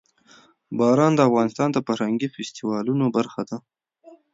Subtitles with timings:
[0.79, 3.57] باران د افغانستان د فرهنګي فستیوالونو برخه ده.